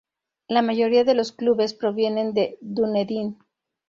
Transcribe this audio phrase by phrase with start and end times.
[0.47, 3.37] La mayoría de los clubes provienen de Dunedin.